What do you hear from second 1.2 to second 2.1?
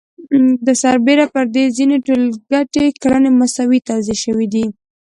پر دې ځینې